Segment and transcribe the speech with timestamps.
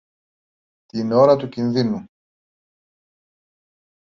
[0.85, 2.05] την ώρα του κινδύνου.